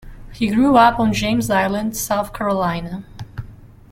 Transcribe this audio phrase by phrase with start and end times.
[0.33, 3.03] He grew up on James Island, South Carolina.